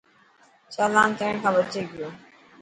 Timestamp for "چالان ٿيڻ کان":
0.73-1.53